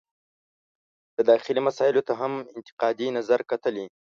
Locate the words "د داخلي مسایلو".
1.15-2.01